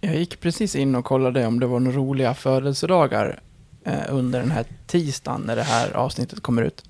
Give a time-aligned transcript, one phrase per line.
[0.00, 3.40] Jag gick precis in och kollade om det var några roliga födelsedagar
[3.84, 6.84] eh, under den här tisdagen när det här avsnittet kommer ut.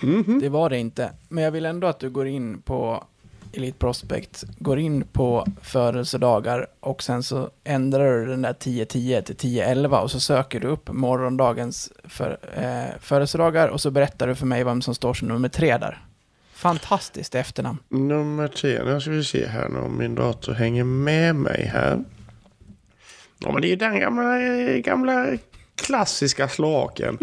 [0.00, 0.38] Mhm.
[0.40, 1.10] Det var det inte.
[1.28, 3.04] Men jag vill ändå att du går in på
[3.52, 9.34] Elite Prospect, går in på födelsedagar och sen så ändrar du den där 1010 till
[9.34, 14.46] 1011 och så söker du upp morgondagens för, eh, födelsedagar och så berättar du för
[14.46, 16.04] mig vem som står som nummer tre där.
[16.54, 17.78] Fantastiskt efternamn.
[17.88, 18.84] Nummer tre.
[18.84, 22.04] Nu ska vi se här nu om min dator hänger med mig här.
[23.38, 24.38] Ja, men det är ju den gamla,
[24.78, 25.38] gamla
[25.74, 27.18] klassiska slaken.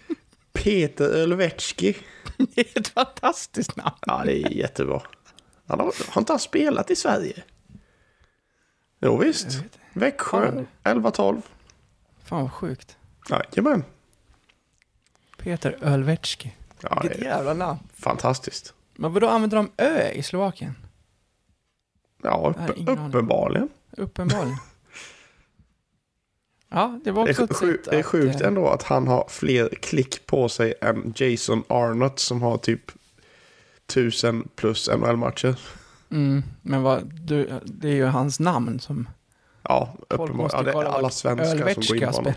[0.52, 1.96] Peter Ölvetski.
[2.36, 3.96] Det är ett fantastiskt namn.
[4.06, 5.02] Ja, det är jättebra.
[5.66, 7.42] Han har, har inte han spelat i Sverige?
[9.00, 9.62] Jo, visst.
[9.92, 11.02] Växjö, Fan.
[11.02, 11.42] 11-12.
[12.24, 12.96] Fan vad sjukt.
[13.30, 13.84] Jajamän.
[15.38, 16.54] Peter Ölvetski.
[16.80, 17.78] Ja, det Vilket är jävla namn.
[17.94, 18.74] fantastiskt.
[18.94, 20.74] Men vadå, använder de ö i Slovakien?
[22.22, 23.68] Ja, upp, uppenbarligen.
[23.90, 24.56] Uppenbarligen.
[26.72, 28.82] Ja, det var Det också är, sju, sätt det är att, sjukt eh, ändå att
[28.82, 32.90] han har fler klick på sig än Jason Arnott som har typ
[33.86, 35.58] tusen plus NHL-matcher.
[36.10, 39.08] Mm, men vad, du, det är ju hans namn som
[39.62, 40.50] Ja, uppenbarligen.
[40.52, 42.32] Ja, det är alla svenskar som går in Ölvetska på honom.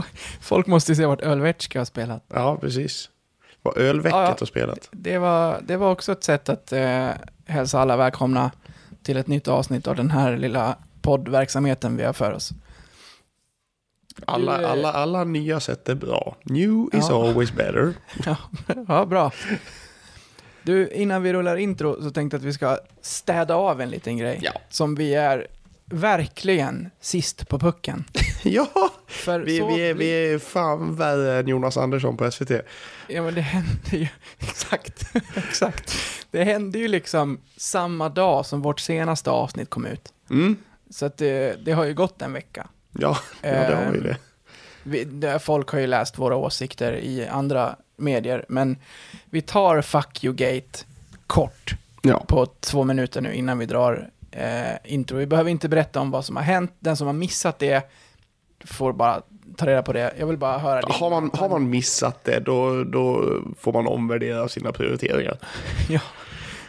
[0.40, 2.24] Folk måste ju se vart Ölvetska har spelat.
[2.28, 3.10] Ja, precis.
[3.62, 4.36] Vad ölväcket Ja, ja.
[4.38, 4.88] har spelat.
[4.92, 7.08] Det var, det var också ett sätt att eh,
[7.46, 8.50] hälsa alla välkomna
[9.02, 10.76] till ett nytt avsnitt av den här lilla
[11.06, 12.50] poddverksamheten vi har för oss.
[14.26, 16.36] Alla, eh, alla, alla nya sätt är bra.
[16.44, 17.28] New is Ja.
[17.28, 17.94] always better.
[18.26, 18.36] Ja,
[18.88, 19.32] ja, bra.
[20.62, 24.16] Du, innan vi rullar intro så tänkte jag att vi ska städa av en liten
[24.18, 24.40] grej.
[24.42, 24.52] Ja.
[24.68, 25.46] Som vi är
[25.84, 28.04] verkligen sist på pucken.
[28.44, 28.68] ja,
[29.06, 32.50] För vi, så vi, är, vi är fan värre än Jonas Andersson på SVT.
[33.08, 34.08] Ja, men det hände ju...
[34.38, 35.94] Exakt, exakt.
[36.30, 40.12] Det hände ju liksom samma dag som vårt senaste avsnitt kom ut.
[40.30, 40.56] Mm.
[40.96, 42.66] Så att det, det har ju gått en vecka.
[42.92, 44.16] Ja, ja, det har vi Ehm, det.
[44.82, 48.76] Vi, det, folk har ju läst våra åsikter i andra medier, men
[49.30, 50.84] vi tar Fuck You Gate
[51.26, 52.24] kort Ja.
[52.28, 55.16] på två minuter nu innan vi drar eh, intro.
[55.18, 56.72] Vi behöver inte berätta om vad som har hänt.
[56.78, 57.90] Den som har missat det
[58.64, 59.22] får bara
[59.56, 60.14] ta reda på det.
[60.18, 63.86] Jag vill bara höra din Har man, har man missat det, då, då får man
[63.86, 65.38] omvärdera sina prioriteringar.
[65.88, 66.00] Ja,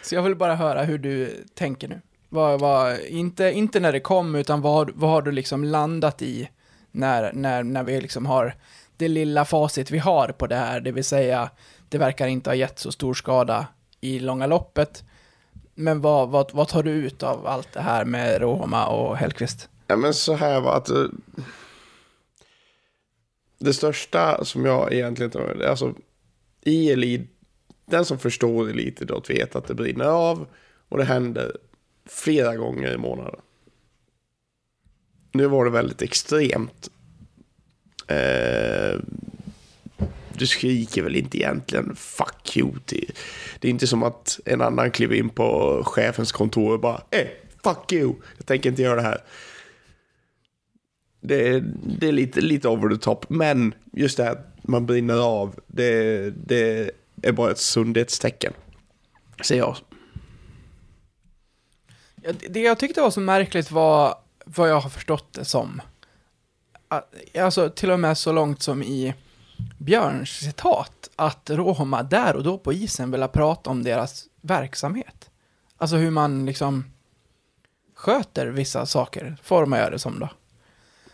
[0.03, 2.01] så jag vill bara höra hur du tänker nu.
[2.29, 6.21] Vad, vad, inte, inte när det kom, utan vad, har- vad har du liksom landat
[6.21, 6.49] i
[6.91, 8.55] när, när, när vi liksom har
[8.97, 11.49] det lilla facit vi har på det här, det vill säga
[11.89, 13.67] det verkar inte ha gett så stor skada
[14.01, 15.03] i långa loppet.
[15.75, 19.69] Men vad, vad, vad tar du ut av allt det här med Roma och Hellqvist?
[19.87, 20.89] Ja, men så här var att...
[20.89, 21.05] Eh,
[23.59, 25.93] det största som jag egentligen alltså
[26.61, 27.31] i elit,
[27.85, 30.47] den som förstår elitidrott vet att det brinner av
[30.89, 31.51] och det händer
[32.09, 33.39] flera gånger i månaden.
[35.31, 36.89] Nu var det väldigt extremt.
[38.07, 38.99] Eh,
[40.33, 43.11] du skriker väl inte egentligen fuck you till.
[43.59, 47.27] Det är inte som att en annan kliver in på chefens kontor och bara eh,
[47.63, 49.21] fuck you, jag tänker inte göra det här.
[51.21, 51.63] Det är,
[51.99, 55.59] det är lite, lite over the top, men just det här att man brinner av,
[55.67, 56.91] det, det
[57.21, 58.53] är bara ett sundhetstecken.
[59.43, 59.77] Säger jag.
[62.49, 64.15] Det- jag tyckte var så märkligt var
[64.45, 65.81] vad jag har förstått det som.
[67.39, 69.13] Alltså till och med så långt som i
[69.77, 75.29] Björns citat, att Roma där och då på isen ville prata om deras verksamhet.
[75.77, 76.85] Alltså hur man liksom
[77.95, 80.29] sköter vissa saker, man göra det som då.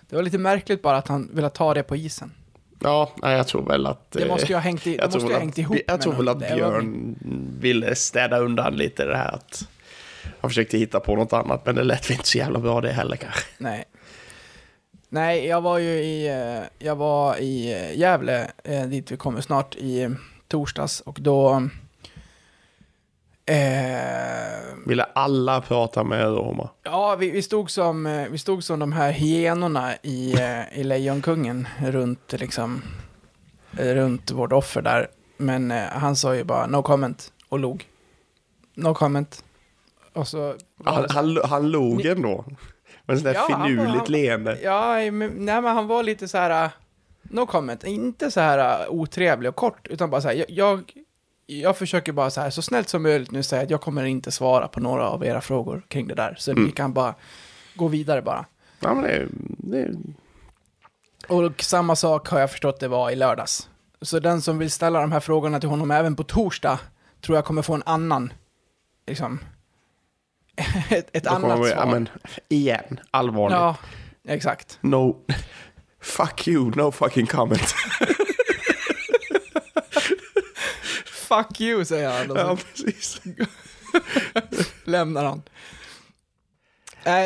[0.10, 2.32] Det var lite märkligt bara att han ville ta det på isen.
[2.80, 4.12] Ja, nej, jag tror väl att...
[4.12, 5.78] Det eh, måste ju ha hängt, i, det jag måste ha hängt att, ihop.
[5.88, 7.16] jag tror väl att Björn
[7.60, 9.68] ville städa undan lite det här att
[10.44, 13.16] han försökte hitta på något annat, men det lät inte så jävla bra det heller
[13.16, 13.44] kanske.
[13.58, 13.86] Nej.
[15.10, 19.42] Nej, jag var ju i, eh, jag var i eh, Gävle, eh, dit vi kommer
[19.42, 20.16] snart, i
[20.48, 21.68] torsdags och då...
[23.46, 23.58] Eh,
[24.86, 26.70] Ville alla prata med Roma?
[26.84, 30.36] ja, vi, vi, stod som, vi stod som de här hyenorna i,
[30.72, 32.82] i Lejonkungen runt, liksom,
[33.72, 35.08] runt vårt offer där.
[35.38, 37.86] Men eh, han sa ju bara no comment och log.
[38.76, 39.44] No comment.
[40.26, 40.56] Så...
[40.84, 42.46] Han, han, han log ändå.
[43.06, 44.60] Med sån där Ja, finurligt han- leende.
[44.64, 46.70] Ja, men, nej men han var lite så här,
[47.24, 50.92] no comment, inte så här uh, otrevlig och kort, utan bara så här, jag, jag,
[51.46, 54.32] jag försöker bara så här, så snällt som möjligt nu säga att jag kommer inte
[54.32, 56.64] svara på några av era frågor kring det där, så Mm.
[56.64, 57.16] ni kan bara
[57.76, 58.46] gå vidare bara.
[58.80, 59.28] Ja, men det,
[59.58, 59.92] det,
[61.28, 63.70] Och samma sak har jag förstått det var i lördags.
[64.02, 66.80] Så den som vill ställa de här frågorna till honom även på torsdag,
[67.22, 68.34] tror jag kommer få en annan,
[69.08, 69.40] liksom,
[70.90, 71.86] ett, ett annat vi- svar.
[71.86, 72.10] Men
[72.50, 73.56] igen, allvarligt.
[73.58, 73.76] ja,
[74.28, 74.78] exakt.
[74.82, 75.26] No,
[76.02, 77.76] fuck you, no fucking comment.
[81.06, 82.32] Fuck you, säger han.
[82.32, 83.22] Och ja, precis.
[84.84, 85.42] lämnar han.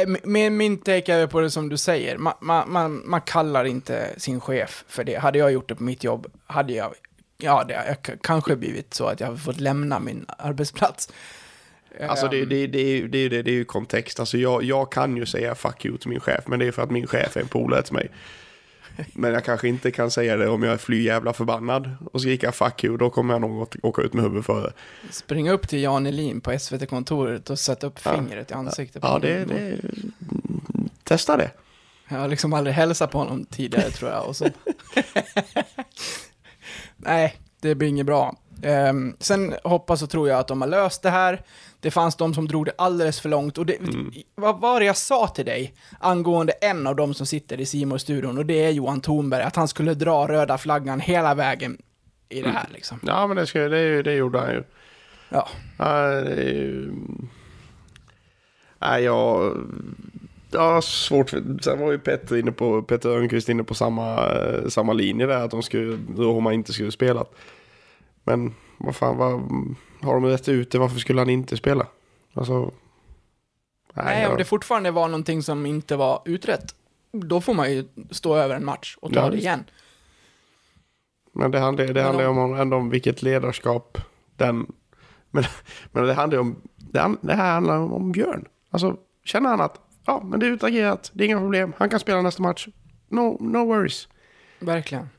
[0.07, 2.17] Mi- min, min take är på det som du säger.
[2.17, 5.15] Man, man, man, man kallar inte sin chef för det.
[5.15, 6.93] Hade jag gjort det på mitt jobb, hade jag,
[7.37, 11.09] ja, det k- kanske blivit så att jag har fått lämna min arbetsplats.
[12.01, 14.19] Alltså det, det, det, det, det, det är ju kontext.
[14.19, 16.81] Alltså jag, jag kan ju säga fuck you till min chef, men det är för
[16.81, 18.09] att min chef är en polare till mig.
[19.13, 22.51] Men jag kanske inte kan säga det om jag är fly jävla förbannad och skrika
[22.51, 24.71] fuck you, då kommer jag nog åt- åka ut med huvudet före.
[25.11, 28.13] Springa upp till Jan Elin på SVT-kontoret och sätta upp Ja.
[28.15, 29.75] fingret i ansiktet på Ja, det, det...
[31.03, 31.51] Testa det.
[32.09, 34.27] Jag har liksom aldrig hälsat på honom tidigare tror jag.
[34.27, 34.45] Och så.
[36.97, 38.35] Nej, det blir inget bra.
[38.63, 41.41] Ehm, sen hoppas och tror jag att de har löst det här.
[41.79, 43.57] Det fanns de som drog det alldeles för långt.
[43.57, 43.77] Och det,
[44.35, 47.97] vad var det jag sa till dig angående en av dem som sitter i simor
[47.97, 51.77] studion Och det är Johan Thornberg, att han skulle dra röda flaggan hela vägen
[52.29, 52.99] i det här liksom.
[53.03, 54.63] Ja, men det, ska, det, det gjorde han ju.
[55.29, 56.91] Ja, Ja, det är ju...
[58.79, 59.57] Nej, jag...
[60.51, 61.29] Ja, svårt.
[61.61, 64.29] Sen var ju Petter inne på, Petter Örnqvist inne på samma,
[64.69, 67.25] samma linje där, att de skulle, Roma inte skulle spela.
[68.27, 69.31] Men vad fan, vad,
[70.01, 70.79] har de rätt ut det?
[70.79, 71.87] Varför skulle han inte spela?
[72.33, 72.71] Alltså...
[73.93, 76.75] nej, jag- om det fortfarande var någonting som inte var utrett,
[77.11, 79.63] då får man ju stå över en match och ta Ja, det igen.
[81.33, 83.97] Men det handlar, det Men handlar om- om, ändå om vilket ledarskap
[84.35, 84.71] den...
[85.31, 85.43] Men,
[85.91, 86.55] men det handlar om...
[86.75, 88.45] Det, det här handlar om, om Björn.
[88.69, 91.99] Alltså, känner han att ja, men det är utagerat, det är inga problem, han kan
[91.99, 92.67] spela nästa match.
[93.07, 94.07] No, no worries.
[94.59, 95.09] Verkligen.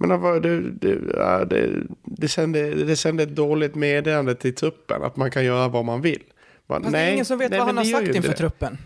[0.00, 1.70] Men det, var- det, det, ja, det,
[2.04, 6.00] det, sände, det sände ett dåligt meddelande till truppen att man kan göra vad man
[6.00, 6.22] vill.
[6.66, 8.28] Bara, Fast det är ingen som vet nej, vad han har det sagt inför inte
[8.28, 8.34] det.
[8.36, 8.78] truppen.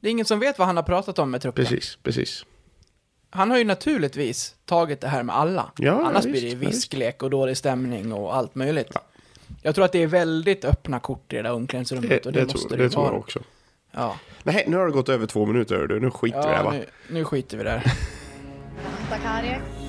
[0.00, 1.64] Det är ingen som vet vad han har pratat om med truppen.
[1.64, 2.44] Precis, precis.
[3.30, 5.72] Han har ju naturligtvis tagit det här med alla.
[5.78, 6.76] Ja, Annars ja, blir det visst, ja, visst.
[6.78, 8.88] visklek och dålig stämning och allt möjligt.
[8.94, 9.00] Ja.
[9.62, 12.40] Jag tror att det är väldigt öppna kort i det där omklädningsrummet Det, och det,
[12.40, 13.20] det, tror, måste det det, tror jag vara.
[13.20, 13.40] också.
[13.92, 16.64] Ja, Nej, nu har det gått över två minuter, nu skiter vi i det här,
[16.64, 16.72] ja va?
[16.72, 17.92] nu, nu skiter vi där.
[19.10, 19.52] Takariek.
[19.52, 19.85] Henrik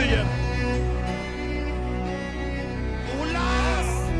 [0.00, 0.26] Äntligen!
[3.20, 4.10] Olas!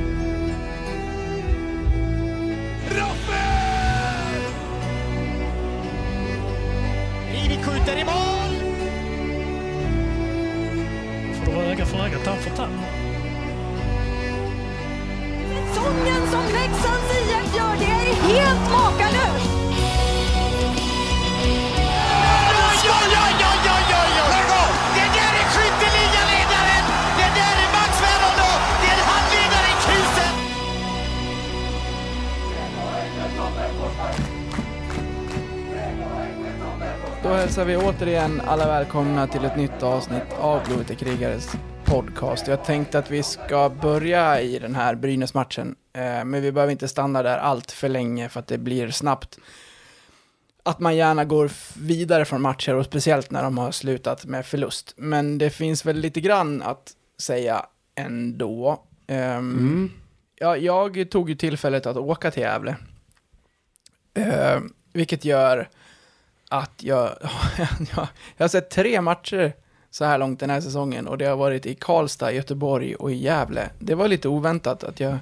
[7.34, 8.54] Ivi skjuter i mål!
[11.34, 12.74] Får det vara öga för öga, tand för tand.
[15.68, 17.89] Säsongen som Leksands IF gör, det
[37.30, 41.52] Då hälsar vi återigen alla välkomna till ett nytt avsnitt av Blodet är krigares
[41.84, 42.46] podcast.
[42.46, 46.88] Jag tänkte att vi ska börja i den här Brynäs-matchen, eh, men vi behöver inte
[46.88, 49.38] stanna där allt för länge för att det blir snabbt
[50.62, 54.94] att man gärna går vidare från matcher och speciellt när de har slutat med förlust.
[54.96, 58.84] Men det finns väl lite grann att säga ändå.
[59.06, 59.90] Ehm,
[60.34, 62.76] ja, jag tog ju tillfället att åka till Gävle.
[64.14, 64.60] Eh,
[64.92, 65.68] vilket gör
[66.52, 67.10] att jag,
[67.96, 69.52] jag, jag har sett tre matcher
[69.90, 73.14] så här långt den här säsongen och det har varit i Karlstad, Göteborg och i
[73.14, 73.70] Gävle.
[73.78, 75.18] Det var lite oväntat att jag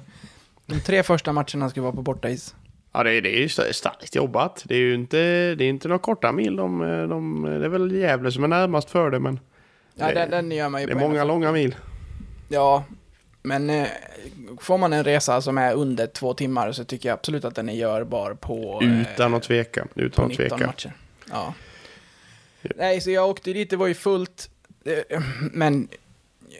[0.65, 2.55] de tre första matcherna skulle vara på bortais.
[2.91, 4.63] Ja, det, är- det är starkt jobbat.
[4.65, 5.17] Det är ju inte,
[5.55, 6.55] det är inte några korta mil.
[6.55, 9.39] De, de, det är väl Gävle som är närmast för det, men
[9.95, 11.75] Ja, Det- den, den gör man ju det är många långa mil.
[12.49, 12.83] Ja,
[13.41, 13.87] men eh,
[14.61, 17.69] får man en resa som är under två timmar så tycker jag absolut att den
[17.69, 19.87] är görbar på, eh, Utan att tveka.
[19.95, 20.67] Utan att 19 tveka.
[20.67, 20.91] matcher.
[21.31, 21.53] Ja.
[22.75, 24.49] Nej, så jag åkte dit, det var ju fullt.
[24.85, 25.21] eh,
[25.51, 25.87] Men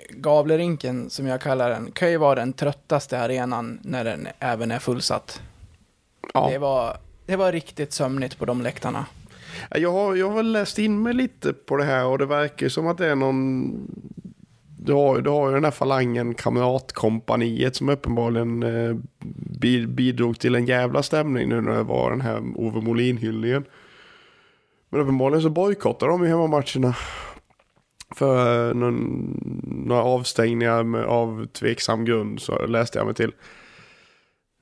[0.09, 4.79] Gavlerinken, som jag kallar den, kan ju vara den tröttaste arenan när den även är
[4.79, 5.41] fullsatt.
[6.33, 6.49] Ja.
[6.51, 9.05] Det, var, det var riktigt sömnigt på de läktarna.
[9.75, 12.87] Jag, har, jag har läst in mig lite på det här och det verkar som
[12.87, 13.73] att det är någon...
[14.81, 18.95] Du har, du har ju den här falangen Kamratkompaniet som uppenbarligen eh,
[19.59, 23.65] bi- bidrog till en jävla stämning nu när det var den här Ove Molin-hyllningen.
[24.89, 26.95] Men uppenbarligen så bojkottar de ju hemmamatcherna.
[28.15, 33.31] För eh, någon, några avstängningar med, av tveksam grund så läste jag mig till.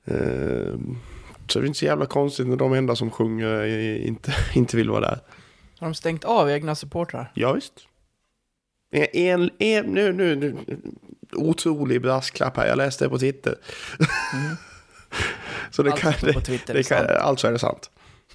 [0.04, 0.78] Eh,
[1.48, 3.66] så det är inte så jävla konstigt när de enda som sjunger
[4.06, 5.18] inte, inte vill vara där.
[5.78, 7.32] Har de stängt av egna supportrar?
[7.34, 7.72] Ja, visst.
[8.90, 10.56] En, en, nu, nu, nu,
[11.32, 13.54] otrolig brasklapp här, jag läste det på Twitter.
[15.70, 17.90] Så det Allt kan, det, det kan, alltså är det sant.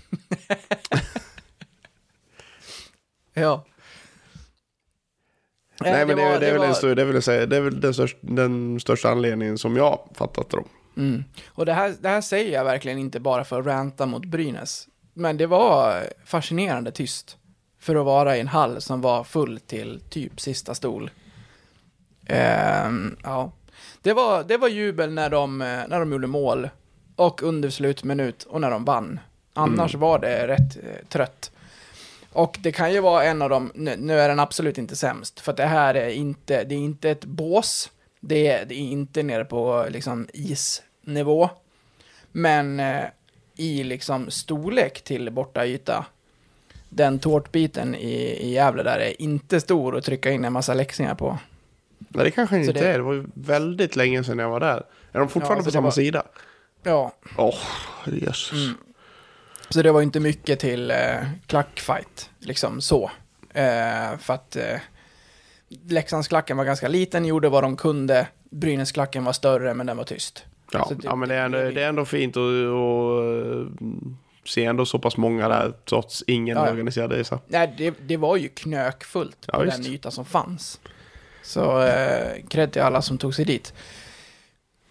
[3.34, 3.66] Ja.
[5.82, 7.58] Nej, Eh, men det, är- det, är väl var- en det, är väl säga, det
[7.58, 10.63] är väl den största, den största anledningen som jag fattat det.
[11.02, 11.24] Mm.
[11.48, 14.88] Och det här, det här säger jag verkligen inte bara för att ranta mot Brynäs.
[15.13, 17.38] Men det var fascinerande tyst.
[17.80, 21.10] För att vara i en hall som var full till typ sista stol.
[22.25, 23.52] Ehm, ja.
[24.02, 26.70] Det var, det var jubel när de, eh, när de gjorde mål.
[27.16, 29.20] Och under slutminut och när de vann.
[29.54, 31.52] Annars var det rätt eh, trött.
[32.34, 35.40] Och det kan ju vara en av de, nu, nu är den absolut inte sämst.
[35.40, 37.92] För det här är inte, det är inte ett bås.
[38.20, 41.50] Det är, det är inte nere på liksom isnivå.
[42.32, 43.04] Men eh,
[43.56, 46.06] i liksom storlek till borta yta.
[46.90, 51.16] Den tårtbiten i, i Gävle där är inte stor att trycka in en massa läxingar
[51.16, 51.38] på.
[51.98, 52.98] Nej, det kanske inte det- är.
[52.98, 54.84] Det var ju väldigt länge sedan jag var där.
[55.12, 56.24] Är de fortfarande Ja, på samma var- sida?
[56.84, 57.56] Ja, Åh,
[58.06, 58.52] Jesus.
[58.66, 58.78] Mm.
[59.74, 60.98] Så det var inte mycket till eh,
[61.48, 63.12] klackfight, liksom så.
[63.53, 64.80] Eh, för att eh,
[65.88, 68.27] Leksandsklacken var ganska liten, gjorde vad de kunde.
[68.50, 70.46] Brynäsklacken var större, men den var tyst.
[70.72, 72.44] Ja, det- ja, men det är ändå, det- är ändå fint att
[74.44, 76.72] att se ändå så pass många där trots ingen Ja, ja.
[76.72, 77.39] organiserad resa.
[77.48, 79.84] Nej, det, det var ju knökfullt Ja, på visst.
[79.84, 80.80] den yta som fanns.
[81.44, 83.74] Så eh, cred till alla som tog sig dit.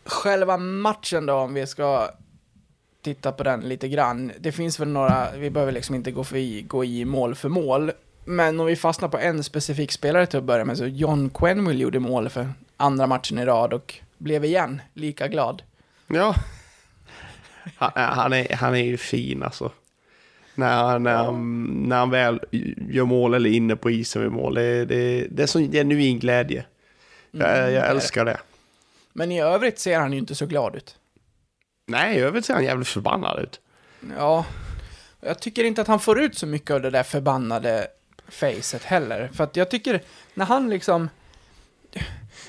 [0.04, 2.10] Själva matchen då, om vi ska
[3.02, 4.32] titta på den lite grann.
[4.40, 7.92] Det finns väl några, vi behöver liksom inte gå, för, gå i mål för mål.
[8.24, 11.82] Men om vi fastnar på en specifik spelare till att börja med, så John Quenville
[11.82, 15.62] gjorde mål för andra matchen i rad och blev igen lika glad.
[16.06, 16.34] Ja.
[17.76, 19.70] Han, han, är, han är ju fin alltså.
[20.54, 22.40] När, han- när, han, när han väl
[22.90, 24.54] gör mål eller är inne på isen vid mål.
[24.54, 26.64] Det, det, det är så genuin glädje.
[27.30, 27.86] Jag, Mm, jag det.
[27.88, 28.38] älskar det.
[29.12, 30.96] Men i övrigt ser han ju inte så glad ut.
[31.92, 33.60] Nej, i övrigt ser han jävligt förbannad ut.
[34.18, 34.44] Ja,
[35.20, 37.86] jag tycker inte att han får ut så mycket av det där förbannade
[38.28, 39.30] facet heller.
[39.34, 40.02] För att jag tycker,
[40.34, 41.08] när han liksom...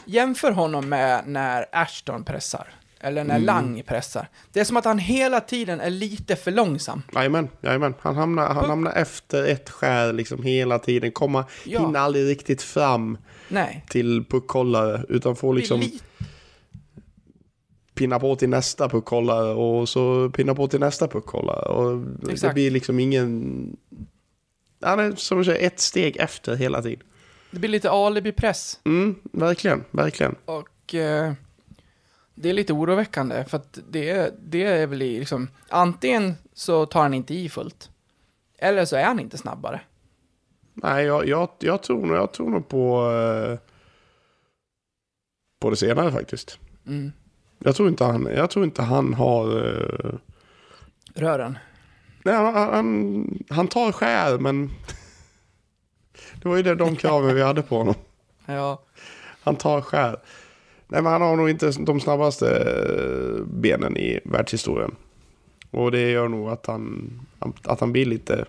[0.06, 2.68] Jämför honom med när Ashton pressar.
[3.00, 4.28] Eller när Lang pressar.
[4.52, 7.02] Det är som att han hela tiden är lite för långsam.
[7.16, 7.94] Jajamän, jajamän.
[8.02, 8.68] Han hamnar, han Puck.
[8.70, 11.12] hamnar efter ett skär liksom hela tiden.
[11.12, 11.80] Komma, Ja.
[11.80, 13.86] hinner aldrig riktigt fram Nej.
[13.90, 15.04] till puckhållare.
[15.10, 16.00] Utan får liksom det är li-
[17.94, 21.66] pinna på till nästa puckhållare och så pinna på till nästa puckhållare.
[21.70, 22.54] Och det Exakt.
[22.54, 23.78] blir liksom ingen...
[24.82, 27.04] Han är som du säger ett steg efter hela tiden.
[27.52, 28.80] det blir lite alibi-press.
[28.86, 30.36] Mm, verkligen, verkligen.
[30.46, 31.34] Och eh,
[32.36, 33.46] det är lite oroväckande.
[33.46, 35.48] För att det, det är väl liksom...
[35.70, 37.90] Antingen så tar han inte i fullt.
[38.58, 39.82] Eller så är han inte snabbare.
[40.74, 43.12] Nej, jag, jag, jag, tror, nog- jag tror nog på...
[43.12, 43.58] eh,
[45.60, 46.60] På det senare faktiskt.
[46.88, 47.12] Mm.
[47.64, 49.58] Jag tror inte han, jag tror inte han har...
[49.58, 50.14] eh,
[51.16, 51.58] Rören.
[52.24, 54.70] Nej, han, han, han tar skär, men...
[56.42, 57.96] Det var ju det, de kraven vi hade på honom.
[58.46, 58.84] Ja.
[59.44, 60.22] Han tar skär.
[60.88, 64.96] Nej, men han har nog inte de snabbaste eh, benen i världshistorien.
[65.72, 67.12] Och det gör nog att han,
[67.64, 68.46] att han blir lite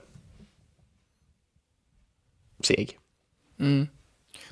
[2.61, 2.99] seg.
[3.61, 3.87] Mm.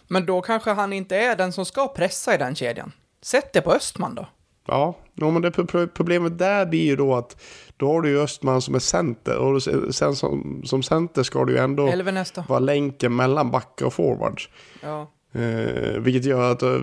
[0.09, 2.92] Men då kanske han inte är den som ska pressa i den kedjan.
[3.23, 4.28] Sätt det på Östman då.
[4.66, 7.42] Ja, men det pro- problemet där blir ju då att
[7.76, 9.62] då har du ju Östman som är center och
[9.95, 11.92] sen som, som center ska du ju ändå
[12.49, 14.49] vara länken mellan backar och forwards.
[14.83, 15.11] Ja.
[15.35, 16.78] Eh, vilket gör att eh,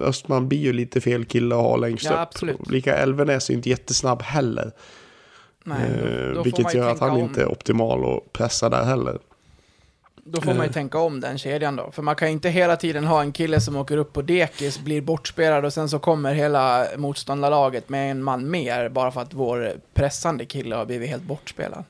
[0.00, 2.18] Östman blir ju lite fel kille att ha längst Ja, upp.
[2.18, 2.70] absolut.
[2.70, 4.70] Lika Elvenäs är inte jättesnabb heller.
[5.64, 7.18] Nej, då, Eh, då man vilket gör att han om.
[7.18, 9.18] inte är optimal att pressa där heller.
[10.26, 11.90] Då får man ju tänka om den kedjan då.
[11.90, 14.78] För man kan ju inte hela tiden ha en kille som åker upp på dekis,
[14.78, 19.34] blir bortspelad och sen så kommer hela motståndarlaget med en man mer bara för att
[19.34, 21.84] vår pressande kille har blivit helt bortspelad.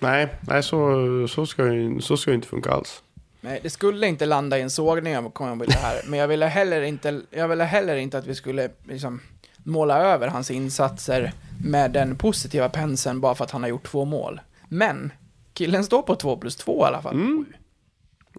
[0.00, 3.02] Nej, nej så, så, ska ju, så ska ju inte funka alls.
[3.40, 6.46] Nej, det skulle inte landa i en sågning om med det här, men jag ville
[6.46, 9.20] heller inte, jag ville heller inte att vi skulle liksom
[9.56, 11.32] måla över hans insatser
[11.64, 14.40] med den positiva penseln bara för att han har gjort två mål.
[14.68, 15.12] Men
[15.54, 17.14] killen står på två plus två i alla fall.
[17.14, 17.46] Mm.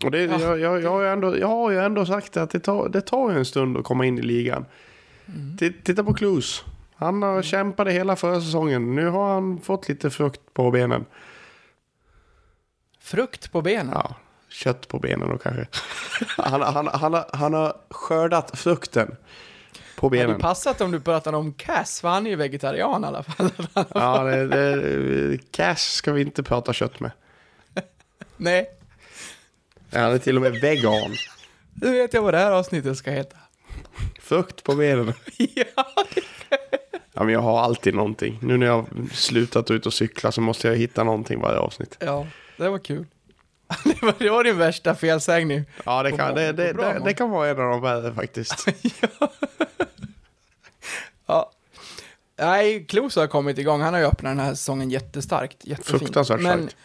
[0.04, 0.40] Och det, Ja.
[0.40, 3.32] jag, jag, jag, har ändå, jag har ju ändå sagt att det tar, det tar
[3.32, 4.66] en stund att komma in i ligan.
[5.28, 5.58] Mm.
[5.84, 6.64] Titta på Klus.
[6.96, 8.96] Han har kämpade hela förra säsongen.
[8.96, 11.06] Nu har han fått lite frukt på benen.
[13.00, 13.92] Frukt på benen.
[13.94, 14.16] Ja,
[14.50, 15.68] kött på benen då kanske.
[16.38, 19.16] Han, han, han, har, han har skördat frukten
[19.98, 20.40] på Hade benen.
[20.40, 23.50] passat om du pratade om Cass, för han är ju vegetarian i alla fall.
[23.94, 27.12] Ja, det, det, Cash ska vi inte prata kött med.
[28.38, 28.66] Nej.
[29.92, 31.12] Han är till och med vegan.
[31.74, 33.38] Nu vet jag vad det här avsnittet ska heta.
[34.20, 35.14] Frukt på benen.
[35.38, 35.86] ja.
[37.14, 38.40] Ja, men jag har alltid någonting.
[38.42, 41.98] Nu när jag slutat ut och cykla så måste jag hitta någonting varje avsnitt.
[42.00, 43.06] ja, det var kul.
[43.84, 45.64] det, var, det var din värsta felsägning.
[45.86, 48.68] Ja, det kan, det, det, det, det kan vara en av de värre faktiskt.
[51.26, 51.52] Ja.
[52.40, 53.82] Nej, Klos har kommit igång.
[53.82, 55.58] Han har ju öppnat den här säsongen jättestarkt.
[55.66, 56.00] Jättefint.
[56.00, 56.76] Fruktansvärt Men starkt.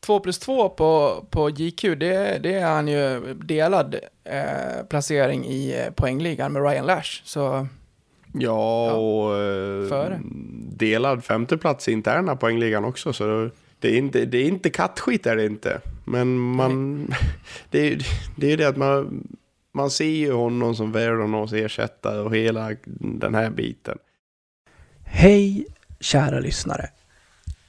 [0.00, 5.80] 2 plus 2 på, på JQ, det, det är han ju delad eh, placering i
[5.86, 7.20] eh, poängligan med Ryan Lash.
[7.24, 7.66] Så
[8.34, 10.20] Ja, och eh, Före.
[10.76, 13.12] delad femteplats i interna poängligan också.
[13.12, 13.50] Så det-
[13.82, 15.80] det är inte, det är inte kattskit är det inte.
[16.04, 17.06] Men man,
[17.70, 17.98] det är ju
[18.36, 19.28] det, är ju det att man,
[19.72, 23.98] man ser ju honom som Verdonos ersättare och hela den här biten.
[25.04, 25.66] Hej
[26.00, 26.88] kära lyssnare.